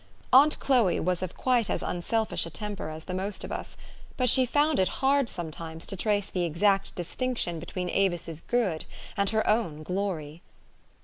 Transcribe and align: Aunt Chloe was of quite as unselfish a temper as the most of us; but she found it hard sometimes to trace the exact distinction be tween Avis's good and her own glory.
Aunt 0.33 0.57
Chloe 0.59 0.99
was 0.99 1.21
of 1.21 1.37
quite 1.37 1.69
as 1.69 1.83
unselfish 1.83 2.47
a 2.47 2.49
temper 2.49 2.89
as 2.89 3.03
the 3.03 3.13
most 3.13 3.43
of 3.43 3.51
us; 3.51 3.77
but 4.17 4.31
she 4.31 4.47
found 4.47 4.79
it 4.79 4.87
hard 5.05 5.29
sometimes 5.29 5.85
to 5.85 5.95
trace 5.95 6.27
the 6.27 6.43
exact 6.43 6.95
distinction 6.95 7.59
be 7.59 7.67
tween 7.67 7.87
Avis's 7.87 8.41
good 8.41 8.85
and 9.15 9.29
her 9.29 9.47
own 9.47 9.83
glory. 9.83 10.41